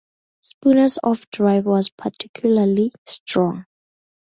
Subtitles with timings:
[0.41, 3.67] Spooner's off-drive was particularly strong.